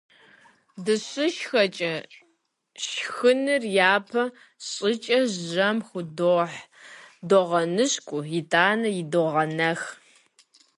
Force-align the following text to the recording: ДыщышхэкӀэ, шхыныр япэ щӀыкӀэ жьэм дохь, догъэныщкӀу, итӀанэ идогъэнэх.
ДыщышхэкӀэ, 0.83 1.95
шхыныр 2.83 3.63
япэ 3.93 4.23
щӀыкӀэ 4.67 5.19
жьэм 5.47 5.77
дохь, 6.17 6.57
догъэныщкӀу, 7.29 8.23
итӀанэ 8.39 8.89
идогъэнэх. 9.01 9.81